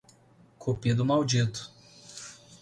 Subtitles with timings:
[0.57, 1.69] Cupido maldito